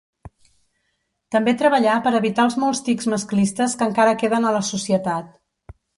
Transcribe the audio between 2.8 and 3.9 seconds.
tics masclistes que